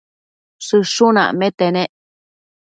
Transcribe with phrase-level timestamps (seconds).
[0.65, 1.91] Shëshun acmete nec